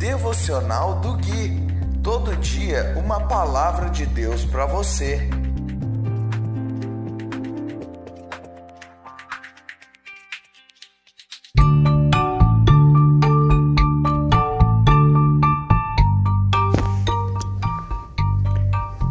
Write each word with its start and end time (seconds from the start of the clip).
Devocional 0.00 0.98
do 1.00 1.12
Gui. 1.12 1.60
Todo 2.02 2.34
dia 2.36 2.94
uma 2.96 3.20
palavra 3.20 3.90
de 3.90 4.06
Deus 4.06 4.46
para 4.46 4.64
você. 4.64 5.28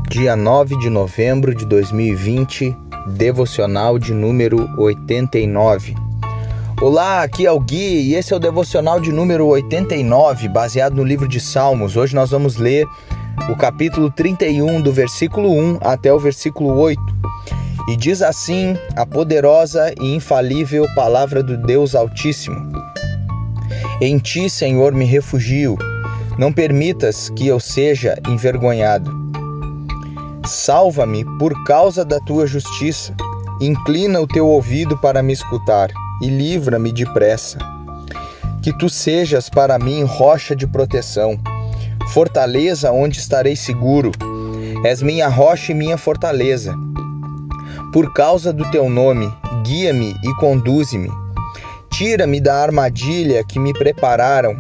Dia 0.10 0.36
9 0.36 0.76
de 0.80 0.90
novembro 0.90 1.54
de 1.54 1.68
2020, 1.68 2.76
devocional 3.16 4.00
de 4.00 4.12
número 4.12 4.68
89. 4.76 6.09
Olá, 6.82 7.24
aqui 7.24 7.46
é 7.46 7.52
o 7.52 7.60
Gui 7.60 7.76
e 7.78 8.16
esse 8.16 8.32
é 8.32 8.38
o 8.38 8.40
devocional 8.40 9.02
de 9.02 9.12
número 9.12 9.46
89, 9.48 10.48
baseado 10.48 10.96
no 10.96 11.04
livro 11.04 11.28
de 11.28 11.38
Salmos. 11.38 11.98
Hoje 11.98 12.16
nós 12.16 12.32
vamos 12.32 12.56
ler 12.56 12.88
o 13.52 13.56
capítulo 13.58 14.10
31, 14.10 14.80
do 14.80 14.94
versículo 14.94 15.52
1 15.52 15.80
até 15.82 16.14
o 16.14 16.18
versículo 16.18 16.80
8. 16.80 17.02
E 17.90 17.98
diz 17.98 18.22
assim 18.22 18.78
a 18.96 19.06
poderosa 19.06 19.94
e 20.00 20.16
infalível 20.16 20.86
palavra 20.96 21.44
do 21.44 21.58
Deus 21.58 21.96
Altíssimo: 21.96 22.72
Em 24.00 24.18
ti, 24.18 24.50
Senhor, 24.50 24.94
me 24.94 25.04
refugio. 25.04 25.78
Não 26.38 26.54
permitas 26.54 27.30
que 27.30 27.46
eu 27.46 27.60
seja 27.60 28.18
envergonhado. 28.26 29.12
Salva-me 30.46 31.26
por 31.38 31.62
causa 31.66 32.06
da 32.06 32.22
tua 32.22 32.48
justiça. 32.48 33.14
Inclina 33.60 34.22
o 34.22 34.28
teu 34.28 34.48
ouvido 34.48 34.98
para 34.98 35.22
me 35.22 35.34
escutar 35.34 35.90
e 36.22 36.28
livra-me 36.28 36.92
depressa. 36.92 37.58
Que 38.62 38.78
tu 38.78 38.90
sejas 38.90 39.50
para 39.50 39.80
mim 39.80 40.04
rocha 40.04 40.56
de 40.56 40.68
proteção, 40.68 41.40
fortaleza 42.10 42.92
onde 42.92 43.20
estarei 43.20 43.56
seguro. 43.56 44.12
És 44.84 45.02
minha 45.02 45.28
rocha 45.28 45.72
e 45.72 45.76
minha 45.76 45.98
fortaleza. 45.98 46.74
Por 47.92 48.14
causa 48.14 48.54
do 48.54 48.70
teu 48.72 48.90
nome, 48.90 49.32
guia-me 49.64 50.16
e 50.24 50.34
conduze-me. 50.36 51.10
Tira-me 51.90 52.40
da 52.40 52.56
armadilha 52.62 53.44
que 53.44 53.60
me 53.60 53.74
prepararam, 53.74 54.56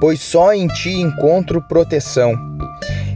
pois 0.00 0.20
só 0.20 0.52
em 0.52 0.66
ti 0.68 0.92
encontro 1.00 1.62
proteção. 1.62 2.34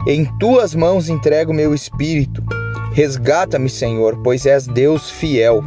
Em 0.07 0.25
tuas 0.39 0.73
mãos 0.73 1.09
entrego 1.09 1.53
meu 1.53 1.73
espírito. 1.73 2.43
Resgata-me, 2.93 3.69
Senhor, 3.69 4.17
pois 4.23 4.45
és 4.45 4.65
Deus 4.65 5.09
fiel. 5.09 5.63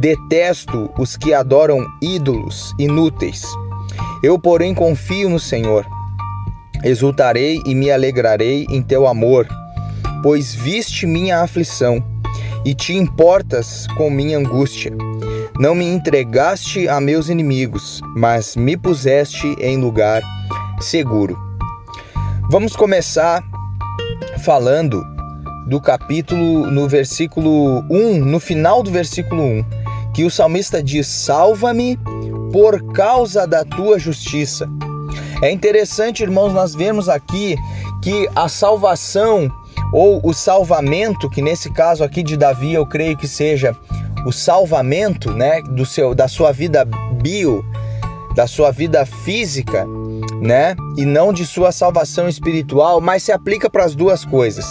Detesto 0.00 0.90
os 0.98 1.14
que 1.14 1.34
adoram 1.34 1.86
ídolos 2.00 2.74
inúteis. 2.78 3.44
Eu, 4.22 4.38
porém, 4.38 4.74
confio 4.74 5.28
no 5.28 5.38
Senhor. 5.38 5.86
Exultarei 6.82 7.60
e 7.66 7.74
me 7.74 7.90
alegrarei 7.90 8.66
em 8.70 8.82
teu 8.82 9.06
amor, 9.06 9.46
pois 10.22 10.54
viste 10.54 11.06
minha 11.06 11.42
aflição 11.42 12.02
e 12.64 12.74
te 12.74 12.94
importas 12.94 13.86
com 13.88 14.08
minha 14.08 14.38
angústia. 14.38 14.90
Não 15.58 15.74
me 15.74 15.84
entregaste 15.84 16.88
a 16.88 16.98
meus 16.98 17.28
inimigos, 17.28 18.00
mas 18.16 18.56
me 18.56 18.78
puseste 18.78 19.54
em 19.60 19.76
lugar 19.76 20.22
seguro. 20.80 21.38
Vamos 22.50 22.74
começar 22.74 23.44
falando 24.38 25.04
do 25.68 25.78
capítulo 25.78 26.70
no 26.70 26.88
versículo 26.88 27.84
1, 27.90 28.24
no 28.24 28.40
final 28.40 28.82
do 28.82 28.90
versículo 28.90 29.42
1 29.42 29.79
que 30.14 30.24
o 30.24 30.30
salmista 30.30 30.82
diz: 30.82 31.06
Salva-me 31.06 31.98
por 32.52 32.92
causa 32.92 33.46
da 33.46 33.64
tua 33.64 33.98
justiça. 33.98 34.68
É 35.42 35.50
interessante, 35.50 36.22
irmãos, 36.22 36.52
nós 36.52 36.74
vemos 36.74 37.08
aqui 37.08 37.56
que 38.02 38.28
a 38.36 38.48
salvação 38.48 39.50
ou 39.92 40.20
o 40.22 40.32
salvamento, 40.32 41.28
que 41.28 41.42
nesse 41.42 41.70
caso 41.70 42.04
aqui 42.04 42.22
de 42.22 42.36
Davi 42.36 42.74
eu 42.74 42.86
creio 42.86 43.16
que 43.16 43.26
seja 43.26 43.74
o 44.26 44.32
salvamento, 44.32 45.32
né, 45.32 45.62
do 45.62 45.86
seu 45.86 46.14
da 46.14 46.28
sua 46.28 46.52
vida 46.52 46.86
bio, 47.22 47.64
da 48.34 48.46
sua 48.46 48.70
vida 48.70 49.04
física, 49.06 49.86
né, 50.40 50.76
e 50.96 51.04
não 51.04 51.32
de 51.32 51.46
sua 51.46 51.72
salvação 51.72 52.28
espiritual, 52.28 53.00
mas 53.00 53.22
se 53.22 53.32
aplica 53.32 53.68
para 53.68 53.84
as 53.84 53.94
duas 53.94 54.24
coisas. 54.24 54.66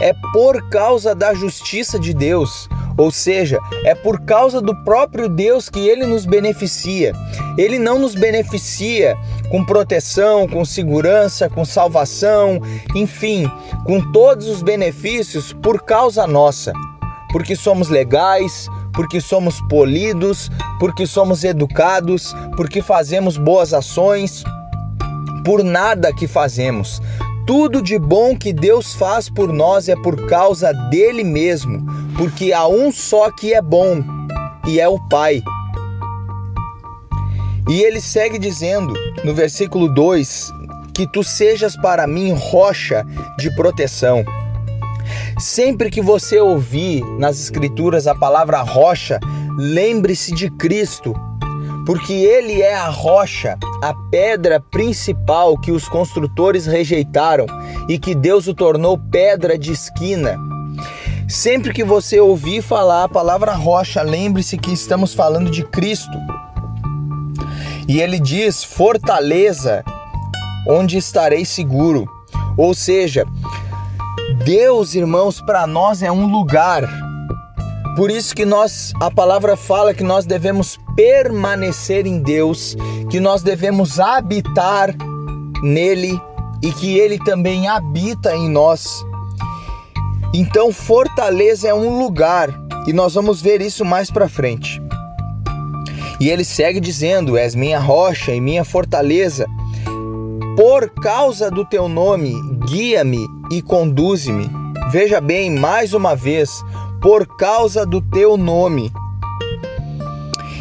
É 0.00 0.14
por 0.32 0.68
causa 0.70 1.14
da 1.14 1.34
justiça 1.34 1.98
de 1.98 2.14
Deus. 2.14 2.68
Ou 3.00 3.10
seja, 3.10 3.58
é 3.84 3.94
por 3.94 4.20
causa 4.20 4.60
do 4.60 4.76
próprio 4.84 5.26
Deus 5.26 5.70
que 5.70 5.88
ele 5.88 6.04
nos 6.04 6.26
beneficia. 6.26 7.14
Ele 7.56 7.78
não 7.78 7.98
nos 7.98 8.14
beneficia 8.14 9.16
com 9.50 9.64
proteção, 9.64 10.46
com 10.46 10.66
segurança, 10.66 11.48
com 11.48 11.64
salvação, 11.64 12.60
enfim, 12.94 13.50
com 13.86 14.12
todos 14.12 14.48
os 14.48 14.62
benefícios 14.62 15.50
por 15.50 15.82
causa 15.82 16.26
nossa. 16.26 16.74
Porque 17.32 17.56
somos 17.56 17.88
legais, 17.88 18.68
porque 18.92 19.18
somos 19.18 19.58
polidos, 19.62 20.50
porque 20.78 21.06
somos 21.06 21.42
educados, 21.42 22.36
porque 22.54 22.82
fazemos 22.82 23.38
boas 23.38 23.72
ações, 23.72 24.44
por 25.42 25.64
nada 25.64 26.12
que 26.12 26.28
fazemos. 26.28 27.00
Tudo 27.46 27.80
de 27.80 27.98
bom 27.98 28.36
que 28.36 28.52
Deus 28.52 28.94
faz 28.94 29.30
por 29.30 29.52
nós 29.52 29.88
é 29.88 29.96
por 29.96 30.26
causa 30.26 30.72
dele 30.90 31.24
mesmo, 31.24 31.84
porque 32.20 32.52
há 32.52 32.68
um 32.68 32.92
só 32.92 33.30
que 33.30 33.54
é 33.54 33.62
bom 33.62 34.04
e 34.68 34.78
é 34.78 34.86
o 34.86 34.98
Pai. 35.08 35.42
E 37.66 37.80
ele 37.80 37.98
segue 37.98 38.38
dizendo 38.38 38.92
no 39.24 39.34
versículo 39.34 39.88
2: 39.88 40.52
Que 40.92 41.10
tu 41.10 41.24
sejas 41.24 41.74
para 41.78 42.06
mim 42.06 42.34
rocha 42.34 43.06
de 43.38 43.50
proteção. 43.56 44.22
Sempre 45.38 45.88
que 45.88 46.02
você 46.02 46.38
ouvir 46.38 47.02
nas 47.18 47.40
Escrituras 47.40 48.06
a 48.06 48.14
palavra 48.14 48.60
rocha, 48.60 49.18
lembre-se 49.56 50.34
de 50.34 50.50
Cristo, 50.50 51.14
porque 51.86 52.12
Ele 52.12 52.60
é 52.60 52.74
a 52.74 52.90
rocha, 52.90 53.56
a 53.82 53.94
pedra 54.10 54.60
principal 54.60 55.56
que 55.56 55.72
os 55.72 55.88
construtores 55.88 56.66
rejeitaram 56.66 57.46
e 57.88 57.98
que 57.98 58.14
Deus 58.14 58.46
o 58.46 58.52
tornou 58.52 58.98
pedra 58.98 59.56
de 59.56 59.72
esquina. 59.72 60.49
Sempre 61.30 61.72
que 61.72 61.84
você 61.84 62.18
ouvir 62.18 62.60
falar 62.60 63.04
a 63.04 63.08
palavra 63.08 63.52
rocha, 63.52 64.02
lembre-se 64.02 64.58
que 64.58 64.72
estamos 64.72 65.14
falando 65.14 65.48
de 65.48 65.62
Cristo. 65.62 66.18
E 67.86 68.00
ele 68.00 68.18
diz: 68.18 68.64
fortaleza, 68.64 69.84
onde 70.66 70.98
estarei 70.98 71.44
seguro. 71.44 72.10
Ou 72.56 72.74
seja, 72.74 73.24
Deus, 74.44 74.96
irmãos, 74.96 75.40
para 75.40 75.68
nós 75.68 76.02
é 76.02 76.10
um 76.10 76.26
lugar. 76.26 76.82
Por 77.94 78.10
isso 78.10 78.34
que 78.34 78.44
nós, 78.44 78.92
a 79.00 79.08
palavra 79.08 79.56
fala 79.56 79.94
que 79.94 80.02
nós 80.02 80.26
devemos 80.26 80.80
permanecer 80.96 82.08
em 82.08 82.20
Deus, 82.20 82.76
que 83.08 83.20
nós 83.20 83.40
devemos 83.40 84.00
habitar 84.00 84.92
nele 85.62 86.20
e 86.60 86.72
que 86.72 86.98
ele 86.98 87.20
também 87.20 87.68
habita 87.68 88.34
em 88.34 88.48
nós. 88.48 89.04
Então, 90.32 90.72
Fortaleza 90.72 91.68
é 91.68 91.74
um 91.74 91.98
lugar 91.98 92.48
e 92.86 92.92
nós 92.92 93.14
vamos 93.14 93.42
ver 93.42 93.60
isso 93.60 93.84
mais 93.84 94.10
para 94.10 94.28
frente. 94.28 94.80
E 96.20 96.28
ele 96.28 96.44
segue 96.44 96.78
dizendo: 96.78 97.36
És 97.36 97.54
minha 97.54 97.80
rocha 97.80 98.32
e 98.32 98.40
minha 98.40 98.64
fortaleza. 98.64 99.46
Por 100.56 100.90
causa 100.90 101.50
do 101.50 101.64
teu 101.64 101.88
nome, 101.88 102.34
guia-me 102.66 103.26
e 103.50 103.60
conduze-me. 103.62 104.50
Veja 104.90 105.20
bem, 105.20 105.50
mais 105.50 105.94
uma 105.94 106.14
vez, 106.14 106.62
por 107.00 107.26
causa 107.38 107.86
do 107.86 108.00
teu 108.00 108.36
nome. 108.36 108.92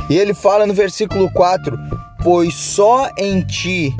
E 0.09 0.18
ele 0.18 0.34
fala 0.34 0.66
no 0.66 0.74
versículo 0.74 1.31
4: 1.34 1.78
Pois 2.24 2.56
só 2.56 3.09
em 3.18 3.41
ti 3.41 3.95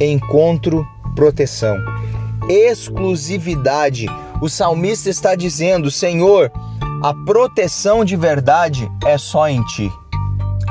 encontro 0.00 0.86
proteção, 1.14 1.78
exclusividade 2.48 4.06
o 4.40 4.48
salmista 4.48 5.08
está 5.08 5.34
dizendo: 5.34 5.90
Senhor, 5.90 6.50
a 7.02 7.14
proteção 7.24 8.04
de 8.04 8.16
verdade 8.16 8.90
é 9.04 9.18
só 9.18 9.48
em 9.48 9.62
ti. 9.64 9.90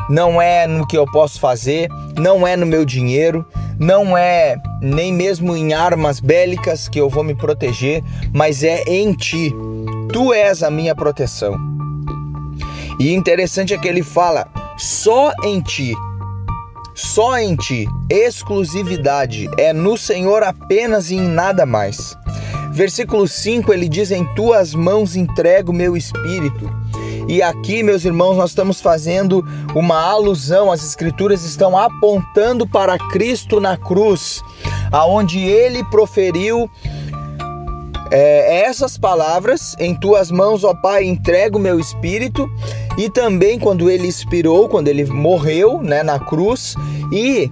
Não 0.09 0.41
é 0.41 0.67
no 0.67 0.85
que 0.85 0.97
eu 0.97 1.05
posso 1.05 1.39
fazer, 1.39 1.89
não 2.17 2.45
é 2.45 2.57
no 2.57 2.65
meu 2.65 2.83
dinheiro, 2.83 3.45
não 3.79 4.17
é 4.17 4.55
nem 4.81 5.13
mesmo 5.13 5.55
em 5.55 5.73
armas 5.73 6.19
bélicas 6.19 6.89
que 6.89 6.99
eu 6.99 7.09
vou 7.09 7.23
me 7.23 7.35
proteger, 7.35 8.03
mas 8.33 8.63
é 8.63 8.83
em 8.83 9.13
ti. 9.13 9.53
Tu 10.11 10.33
és 10.33 10.61
a 10.61 10.69
minha 10.69 10.93
proteção. 10.93 11.57
E 12.99 13.13
interessante 13.13 13.73
é 13.73 13.77
que 13.77 13.87
ele 13.87 14.03
fala: 14.03 14.47
só 14.77 15.31
em 15.43 15.61
ti. 15.61 15.95
Só 16.95 17.39
em 17.39 17.55
ti, 17.55 17.87
exclusividade, 18.07 19.49
é 19.57 19.73
no 19.73 19.97
Senhor 19.97 20.43
apenas 20.43 21.09
e 21.09 21.15
em 21.15 21.27
nada 21.27 21.65
mais. 21.65 22.15
Versículo 22.73 23.27
5 23.27 23.71
ele 23.71 23.87
diz: 23.87 24.09
Em 24.09 24.25
tuas 24.33 24.73
mãos 24.73 25.15
entrego 25.15 25.71
meu 25.71 25.95
espírito. 25.95 26.69
E 27.27 27.41
aqui, 27.41 27.83
meus 27.83 28.03
irmãos, 28.03 28.35
nós 28.35 28.49
estamos 28.49 28.81
fazendo 28.81 29.45
uma 29.75 30.01
alusão, 30.01 30.71
as 30.71 30.83
escrituras 30.83 31.45
estão 31.45 31.77
apontando 31.77 32.67
para 32.67 32.97
Cristo 32.97 33.61
na 33.61 33.77
cruz, 33.77 34.43
aonde 34.91 35.39
ele 35.39 35.83
proferiu 35.85 36.67
é, 38.11 38.63
essas 38.63 38.97
palavras: 38.97 39.75
Em 39.79 39.93
tuas 39.93 40.31
mãos, 40.31 40.63
ó 40.63 40.73
Pai, 40.73 41.03
entrego 41.03 41.59
o 41.59 41.61
meu 41.61 41.79
espírito. 41.79 42.49
E 42.97 43.07
também 43.09 43.59
quando 43.59 43.89
ele 43.89 44.07
expirou, 44.07 44.67
quando 44.67 44.87
ele 44.87 45.05
morreu 45.05 45.81
né, 45.81 46.03
na 46.03 46.19
cruz, 46.19 46.75
e 47.11 47.51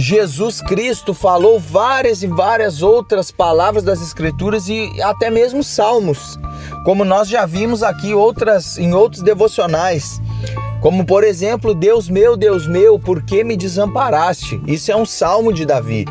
Jesus 0.00 0.62
Cristo 0.62 1.12
falou 1.12 1.58
várias 1.58 2.22
e 2.22 2.28
várias 2.28 2.82
outras 2.82 3.32
palavras 3.32 3.82
das 3.82 4.00
Escrituras 4.00 4.68
e 4.68 5.02
até 5.02 5.28
mesmo 5.28 5.64
salmos, 5.64 6.38
como 6.84 7.04
nós 7.04 7.28
já 7.28 7.44
vimos 7.44 7.82
aqui 7.82 8.14
outras 8.14 8.78
em 8.78 8.94
outros 8.94 9.22
devocionais. 9.22 10.22
Como 10.80 11.04
por 11.04 11.24
exemplo, 11.24 11.74
Deus 11.74 12.08
meu, 12.08 12.36
Deus 12.36 12.68
meu, 12.68 12.96
por 12.96 13.24
que 13.24 13.42
me 13.42 13.56
desamparaste? 13.56 14.62
Isso 14.68 14.92
é 14.92 14.96
um 14.96 15.04
salmo 15.04 15.52
de 15.52 15.66
Davi. 15.66 16.04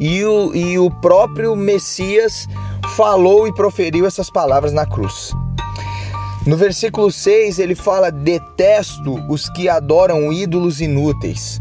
E 0.00 0.24
o, 0.24 0.54
e 0.54 0.78
o 0.78 0.90
próprio 0.90 1.54
Messias 1.54 2.48
falou 2.96 3.46
e 3.46 3.52
proferiu 3.52 4.06
essas 4.06 4.30
palavras 4.30 4.72
na 4.72 4.86
cruz. 4.86 5.32
No 6.46 6.56
versículo 6.56 7.12
6 7.12 7.58
ele 7.58 7.74
fala: 7.74 8.10
Detesto 8.10 9.20
os 9.28 9.50
que 9.50 9.68
adoram 9.68 10.32
ídolos 10.32 10.80
inúteis. 10.80 11.60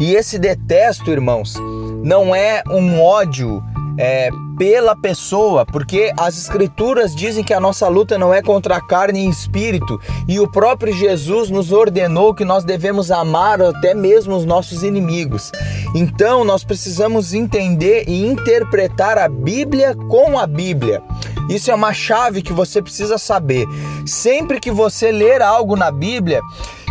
E 0.00 0.14
esse 0.14 0.38
detesto, 0.38 1.10
irmãos, 1.10 1.54
não 2.02 2.34
é 2.34 2.62
um 2.70 3.02
ódio 3.02 3.62
é, 3.98 4.30
pela 4.56 4.96
pessoa, 4.96 5.66
porque 5.66 6.12
as 6.18 6.36
escrituras 6.38 7.14
dizem 7.14 7.44
que 7.44 7.52
a 7.52 7.60
nossa 7.60 7.86
luta 7.88 8.18
não 8.18 8.32
é 8.32 8.42
contra 8.42 8.76
a 8.76 8.80
carne 8.80 9.26
e 9.26 9.28
espírito, 9.28 10.00
e 10.28 10.40
o 10.40 10.50
próprio 10.50 10.92
Jesus 10.92 11.50
nos 11.50 11.72
ordenou 11.72 12.34
que 12.34 12.44
nós 12.44 12.64
devemos 12.64 13.10
amar 13.10 13.60
até 13.60 13.94
mesmo 13.94 14.36
os 14.36 14.44
nossos 14.44 14.82
inimigos. 14.82 15.52
Então 15.94 16.44
nós 16.44 16.64
precisamos 16.64 17.34
entender 17.34 18.04
e 18.08 18.26
interpretar 18.26 19.18
a 19.18 19.28
Bíblia 19.28 19.94
com 20.08 20.38
a 20.38 20.46
Bíblia. 20.46 21.02
Isso 21.50 21.70
é 21.70 21.74
uma 21.74 21.92
chave 21.92 22.42
que 22.42 22.52
você 22.52 22.80
precisa 22.80 23.18
saber. 23.18 23.66
Sempre 24.06 24.60
que 24.60 24.70
você 24.70 25.10
ler 25.10 25.42
algo 25.42 25.74
na 25.74 25.90
Bíblia, 25.90 26.40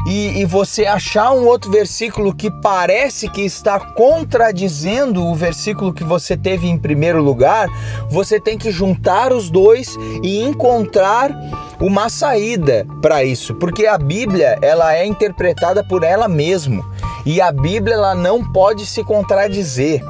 e, 0.08 0.40
e, 0.40 0.46
você 0.46 0.86
achar 0.86 1.32
um 1.32 1.46
outro 1.46 1.72
versículo 1.72 2.34
que 2.34 2.50
parece 2.50 3.30
que 3.30 3.42
está 3.42 3.80
contradizendo 3.80 5.26
o 5.26 5.36
versículo 5.36 5.94
que 5.94 6.04
você 6.04 6.38
teve 6.38 6.68
em 6.68 6.78
primeiro 6.78 7.22
lugar, 7.22 7.68
você 8.10 8.40
tem 8.40 8.58
que 8.58 8.72
juntar 8.72 9.34
os 9.34 9.50
dois 9.50 9.96
e 10.24 10.42
encontrar 10.42 11.32
uma 11.80 12.10
saída 12.10 12.86
para 13.02 13.24
isso, 13.24 13.56
porque 13.56 13.86
a 13.86 13.98
Bíblia 13.98 14.58
ela 14.62 14.96
é 14.96 15.06
interpretada 15.06 15.84
por 15.84 16.04
ela 16.04 16.28
mesma 16.28 16.84
e 17.26 17.40
a 17.42 17.52
Bíblia 17.52 17.96
ela 17.96 18.16
não 18.16 18.44
pode 18.52 18.86
se 18.86 19.04
contradizer. 19.04 20.02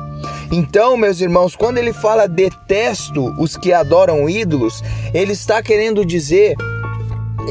Então, 0.52 0.98
meus 0.98 1.22
irmãos, 1.22 1.56
quando 1.56 1.78
ele 1.78 1.94
fala 1.94 2.28
detesto 2.28 3.36
os 3.40 3.56
que 3.56 3.72
adoram 3.72 4.28
ídolos, 4.28 4.84
ele 5.14 5.34
está 5.34 5.62
querendo 5.62 6.04
dizer 6.04 6.56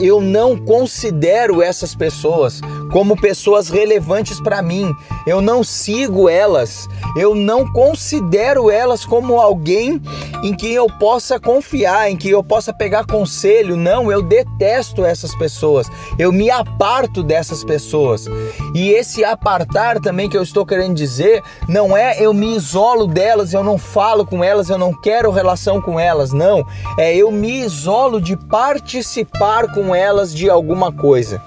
eu 0.01 0.21
não 0.21 0.57
considero 0.57 1.63
essas 1.63 1.95
pessoas 1.95 2.61
como 2.91 3.21
pessoas 3.21 3.69
relevantes 3.69 4.41
para 4.41 4.63
mim. 4.63 4.95
Eu 5.27 5.41
não 5.41 5.63
sigo 5.63 6.29
elas. 6.29 6.89
Eu 7.17 7.35
não 7.35 7.71
considero 7.73 8.71
elas 8.71 9.05
como 9.05 9.41
alguém 9.41 10.01
em 10.43 10.55
quem 10.55 10.73
eu 10.73 10.87
possa 10.99 11.39
confiar, 11.39 12.11
em 12.11 12.17
que 12.17 12.31
eu 12.31 12.43
possa 12.43 12.73
pegar 12.73 13.07
conselho. 13.07 13.77
Não, 13.77 14.11
eu 14.11 14.23
detesto 14.23 15.05
essas 15.05 15.35
pessoas. 15.37 15.91
Eu 16.19 16.33
me 16.33 16.51
aparto 16.51 17.23
dessas 17.23 17.65
pessoas. 17.65 18.27
E 18.75 18.91
esse 18.91 19.25
apartar 19.25 20.01
também 20.01 20.29
que 20.29 20.37
eu 20.37 20.43
estou 20.43 20.65
querendo 20.65 20.95
dizer 20.95 21.43
não 21.69 21.97
é 21.97 22.21
eu 22.21 22.33
me 22.33 22.57
isolo 22.57 23.07
delas, 23.07 23.53
eu 23.53 23.63
não 23.63 23.79
falo 23.79 24.25
com 24.25 24.43
elas, 24.43 24.71
eu 24.71 24.79
não 24.79 24.93
quero 24.93 25.31
relação 25.31 25.81
com 25.81 25.99
elas. 25.99 26.33
Não, 26.33 26.65
é 26.99 27.15
eu 27.15 27.31
me 27.31 27.61
isolo 27.61 28.21
de 28.21 28.37
participar 28.37 29.73
com 29.73 29.95
elas 29.95 30.35
de 30.35 30.49
alguma 30.49 30.93
coisa 30.93 31.43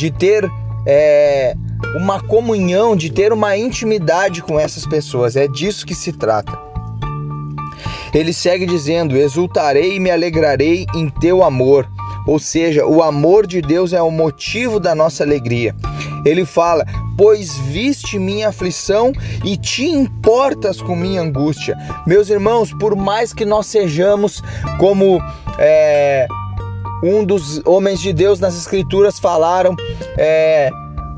de 0.00 0.10
ter 0.10 0.50
é, 0.86 1.54
uma 1.94 2.22
comunhão, 2.22 2.96
de 2.96 3.10
ter 3.10 3.34
uma 3.34 3.54
intimidade 3.54 4.40
com 4.40 4.58
essas 4.58 4.86
pessoas. 4.86 5.36
É 5.36 5.46
disso 5.46 5.84
que 5.84 5.94
se 5.94 6.10
trata. 6.10 6.58
Ele 8.14 8.32
segue 8.32 8.64
dizendo: 8.64 9.14
Exultarei 9.14 9.96
e 9.96 10.00
me 10.00 10.10
alegrarei 10.10 10.86
em 10.94 11.10
teu 11.10 11.44
amor. 11.44 11.86
Ou 12.26 12.38
seja, 12.38 12.86
o 12.86 13.02
amor 13.02 13.46
de 13.46 13.60
Deus 13.60 13.92
é 13.92 14.00
o 14.00 14.10
motivo 14.10 14.80
da 14.80 14.94
nossa 14.94 15.22
alegria. 15.22 15.76
Ele 16.24 16.46
fala: 16.46 16.86
Pois 17.14 17.58
viste 17.58 18.18
minha 18.18 18.48
aflição 18.48 19.12
e 19.44 19.58
te 19.58 19.84
importas 19.84 20.80
com 20.80 20.96
minha 20.96 21.20
angústia. 21.20 21.76
Meus 22.06 22.30
irmãos, 22.30 22.72
por 22.72 22.96
mais 22.96 23.34
que 23.34 23.44
nós 23.44 23.66
sejamos 23.66 24.42
como 24.78 25.20
é, 25.58 26.26
um 27.02 27.24
dos 27.24 27.62
homens 27.64 28.00
de 28.00 28.12
Deus 28.12 28.40
nas 28.40 28.56
Escrituras 28.56 29.18
falaram 29.18 29.74
é, 30.18 30.70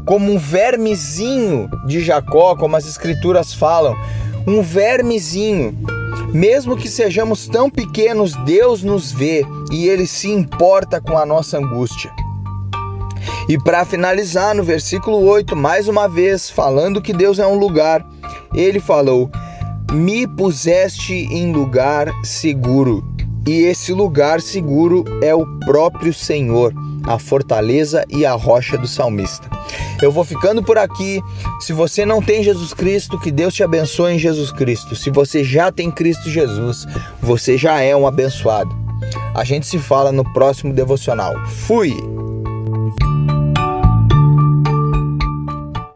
como 0.07 0.33
um 0.33 0.39
vermezinho 0.39 1.69
de 1.87 2.01
Jacó, 2.01 2.57
como 2.57 2.77
as 2.77 2.87
Escrituras 2.87 3.53
falam, 3.53 3.95
um 4.47 4.63
vermezinho. 4.63 5.77
Mesmo 6.33 6.77
que 6.77 6.89
sejamos 6.89 7.47
tão 7.47 7.69
pequenos, 7.69 8.35
Deus 8.45 8.83
nos 8.83 9.13
vê 9.13 9.45
e 9.71 9.87
Ele 9.87 10.07
se 10.07 10.31
importa 10.31 11.01
com 11.01 11.19
a 11.19 11.27
nossa 11.27 11.59
angústia. 11.59 12.11
E 13.49 13.59
para 13.59 13.85
finalizar, 13.85 14.55
no 14.55 14.63
versículo 14.63 15.19
8, 15.27 15.55
mais 15.55 15.89
uma 15.89 16.09
vez, 16.09 16.49
falando 16.49 17.03
que 17.03 17.13
Deus 17.13 17.39
é 17.39 17.47
um 17.47 17.59
lugar, 17.59 18.07
ele 18.55 18.81
falou: 18.81 19.31
Me 19.93 20.27
puseste 20.27 21.13
em 21.13 21.53
lugar 21.53 22.09
seguro 22.23 23.05
e 23.47 23.63
esse 23.63 23.93
lugar 23.93 24.41
seguro 24.41 25.05
é 25.23 25.35
o 25.35 25.47
próprio 25.61 26.15
Senhor, 26.15 26.73
a 27.05 27.19
fortaleza 27.19 28.05
e 28.09 28.25
a 28.25 28.33
rocha 28.33 28.79
do 28.79 28.87
salmista. 28.87 29.51
Eu 30.01 30.13
vou 30.13 30.25
ficando 30.25 30.63
por 30.63 30.79
aqui. 30.79 31.21
Se 31.61 31.73
você 31.73 32.05
não 32.05 32.23
tem 32.23 32.43
Jesus 32.43 32.73
Cristo, 32.73 33.19
que 33.19 33.31
Deus 33.31 33.55
te 33.55 33.63
abençoe 33.63 34.15
em 34.15 34.19
Jesus 34.19 34.53
Cristo. 34.53 34.95
Se 34.95 35.11
você 35.11 35.43
já 35.43 35.73
tem 35.73 35.91
Cristo 35.91 36.31
Jesus, 36.31 36.87
você 37.21 37.57
já 37.59 37.81
é 37.81 37.97
um 37.97 38.07
abençoado. 38.07 38.71
A 39.35 39.45
gente 39.45 39.67
se 39.67 39.79
fala 39.79 40.13
no 40.13 40.25
próximo 40.33 40.73
devocional. 40.73 41.35
Fui! 41.47 42.22